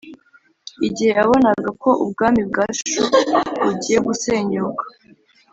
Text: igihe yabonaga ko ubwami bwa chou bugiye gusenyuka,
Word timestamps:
igihe 0.87 1.11
yabonaga 1.19 1.69
ko 1.81 1.89
ubwami 2.03 2.41
bwa 2.49 2.65
chou 2.85 3.07
bugiye 3.63 3.99
gusenyuka, 4.07 4.83